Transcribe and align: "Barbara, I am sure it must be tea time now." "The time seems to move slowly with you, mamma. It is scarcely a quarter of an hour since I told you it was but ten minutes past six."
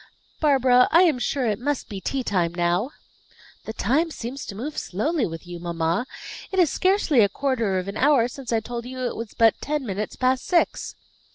"Barbara, 0.39 0.87
I 0.89 1.03
am 1.03 1.19
sure 1.19 1.45
it 1.45 1.59
must 1.59 1.87
be 1.87 2.01
tea 2.01 2.23
time 2.23 2.55
now." 2.55 2.89
"The 3.65 3.73
time 3.73 4.09
seems 4.09 4.47
to 4.47 4.55
move 4.55 4.75
slowly 4.79 5.27
with 5.27 5.45
you, 5.45 5.59
mamma. 5.59 6.07
It 6.51 6.57
is 6.57 6.71
scarcely 6.71 7.19
a 7.19 7.29
quarter 7.29 7.77
of 7.77 7.87
an 7.87 7.97
hour 7.97 8.27
since 8.27 8.51
I 8.51 8.61
told 8.61 8.87
you 8.87 9.01
it 9.05 9.15
was 9.15 9.35
but 9.35 9.61
ten 9.61 9.85
minutes 9.85 10.15
past 10.15 10.43
six." 10.47 10.95